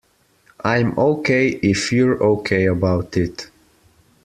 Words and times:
I'm 0.63 0.97
OK 0.97 1.59
if 1.61 1.91
you're 1.93 2.23
OK 2.23 2.65
about 2.65 3.15
it. 3.17 3.51